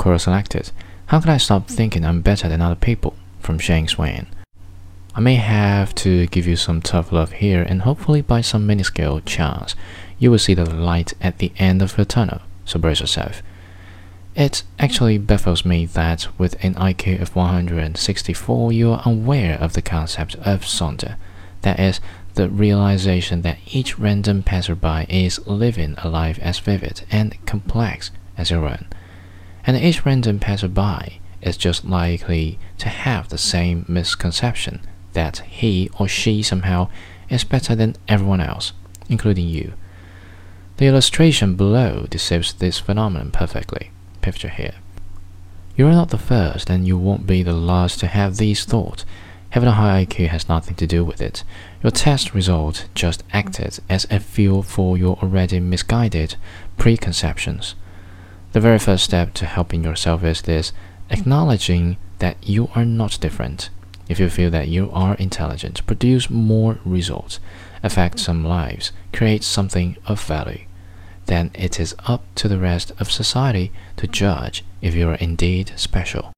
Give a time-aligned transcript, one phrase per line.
[0.00, 0.70] Quora selected.
[1.08, 3.14] How can I stop thinking I'm better than other people?
[3.38, 4.28] From Shanks Wang.
[5.14, 9.20] I may have to give you some tough love here, and hopefully, by some minuscule
[9.20, 9.74] chance,
[10.18, 12.40] you will see the light at the end of the tunnel.
[12.64, 13.42] So brace yourself.
[14.34, 19.82] It actually baffles me that with an IQ of 164, you are aware of the
[19.82, 21.16] concept of Sonder.
[21.60, 22.00] That is,
[22.36, 28.50] the realization that each random passerby is living a life as vivid and complex as
[28.50, 28.86] your own.
[29.66, 34.80] And each random passerby is just likely to have the same misconception
[35.12, 36.88] that he or she somehow
[37.28, 38.72] is better than everyone else,
[39.08, 39.72] including you.
[40.76, 43.90] The illustration below describes this phenomenon perfectly.
[44.22, 44.74] Picture here.
[45.76, 49.04] You are not the first, and you won't be the last to have these thoughts.
[49.50, 51.42] Having a high IQ has nothing to do with it.
[51.82, 56.36] Your test result just acted as a fuel for your already misguided
[56.76, 57.74] preconceptions.
[58.52, 60.72] The very first step to helping yourself is this
[61.08, 63.70] acknowledging that you are not different.
[64.08, 67.38] If you feel that you are intelligent, produce more results,
[67.84, 70.64] affect some lives, create something of value,
[71.26, 75.72] then it is up to the rest of society to judge if you are indeed
[75.76, 76.28] special.